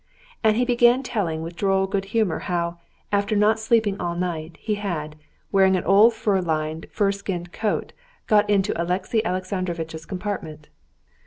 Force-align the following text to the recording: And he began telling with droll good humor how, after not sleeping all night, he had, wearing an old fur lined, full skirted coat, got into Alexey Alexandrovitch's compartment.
And 0.43 0.57
he 0.57 0.65
began 0.65 1.03
telling 1.03 1.43
with 1.43 1.55
droll 1.55 1.85
good 1.85 2.05
humor 2.05 2.39
how, 2.49 2.79
after 3.11 3.35
not 3.35 3.59
sleeping 3.59 3.99
all 4.01 4.15
night, 4.15 4.57
he 4.59 4.73
had, 4.73 5.15
wearing 5.51 5.75
an 5.77 5.83
old 5.83 6.15
fur 6.15 6.41
lined, 6.41 6.87
full 6.91 7.11
skirted 7.11 7.53
coat, 7.53 7.93
got 8.25 8.49
into 8.49 8.73
Alexey 8.81 9.23
Alexandrovitch's 9.23 10.07
compartment. 10.07 10.69